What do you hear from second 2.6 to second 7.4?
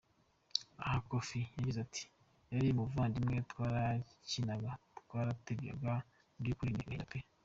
umuvandimwe, twarakinaga twaratebyaga, mubyukuri ni agahinda pe.”